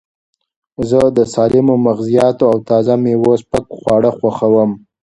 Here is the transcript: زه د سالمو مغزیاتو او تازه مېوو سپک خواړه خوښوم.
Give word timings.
زه 0.89 1.01
د 1.17 1.19
سالمو 1.33 1.75
مغزیاتو 1.87 2.43
او 2.51 2.57
تازه 2.69 2.93
مېوو 3.03 3.33
سپک 3.41 3.65
خواړه 3.79 4.11
خوښوم. 4.17 4.71